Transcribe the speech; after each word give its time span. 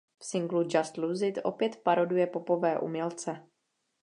V 0.19 0.25
singlu 0.25 0.67
"Just 0.69 0.97
Lose 0.97 1.25
It" 1.27 1.37
opět 1.43 1.75
paroduje 1.75 2.27
popové 2.27 2.79
umělce. 2.79 3.47